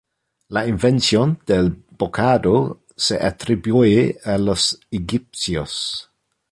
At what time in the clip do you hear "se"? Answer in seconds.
2.95-3.23